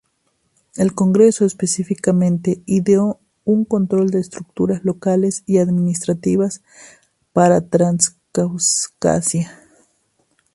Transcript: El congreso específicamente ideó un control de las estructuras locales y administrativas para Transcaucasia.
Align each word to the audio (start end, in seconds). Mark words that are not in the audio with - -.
El 0.77 0.95
congreso 0.95 1.45
específicamente 1.45 2.63
ideó 2.65 3.19
un 3.43 3.65
control 3.65 4.09
de 4.09 4.17
las 4.17 4.21
estructuras 4.25 4.83
locales 4.83 5.43
y 5.45 5.59
administrativas 5.59 6.63
para 7.33 7.61
Transcaucasia. 7.61 9.51